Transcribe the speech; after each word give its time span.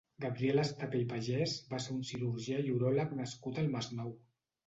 Gabriel 0.23 0.61
Estapé 0.61 1.01
i 1.03 1.05
Pagès 1.11 1.51
va 1.73 1.81
ser 1.85 1.91
un 1.97 2.01
cirurgià 2.11 2.63
i 2.69 2.73
uròleg 2.77 3.13
nascut 3.19 3.59
al 3.65 3.71
Masnou. 3.77 4.09